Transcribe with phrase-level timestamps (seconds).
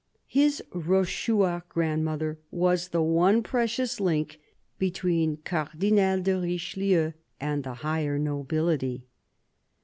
[0.25, 4.39] His Rochechouart grandmother was the one precious link
[4.79, 9.05] between Cardinal de Richelieu and the higher nobility.